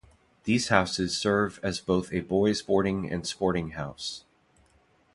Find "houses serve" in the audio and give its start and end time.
0.69-1.59